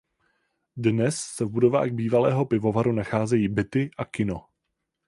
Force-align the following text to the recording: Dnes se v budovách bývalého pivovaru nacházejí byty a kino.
Dnes 0.77 1.15
se 1.19 1.45
v 1.45 1.49
budovách 1.49 1.89
bývalého 1.89 2.45
pivovaru 2.45 2.91
nacházejí 2.91 3.47
byty 3.47 3.89
a 3.97 4.05
kino. 4.05 4.45